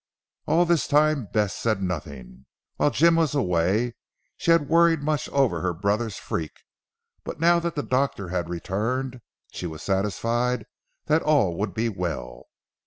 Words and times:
All 0.47 0.65
this 0.65 0.87
time 0.87 1.27
Bess 1.31 1.53
said 1.55 1.83
nothing. 1.83 2.47
While 2.77 2.89
Jim 2.89 3.15
was 3.17 3.35
away, 3.35 3.93
she 4.35 4.49
had 4.49 4.67
worried 4.67 5.03
much 5.03 5.29
over 5.29 5.61
her 5.61 5.73
brother's 5.75 6.17
freak, 6.17 6.61
but 7.23 7.39
now 7.39 7.59
that 7.59 7.75
the 7.75 7.83
doctor 7.83 8.29
had 8.29 8.49
returned 8.49 9.21
she 9.53 9.67
was 9.67 9.83
satisfied 9.83 10.65
that 11.05 11.21
all 11.21 11.55
would 11.59 11.75
be 11.75 11.87
well. 11.87 12.47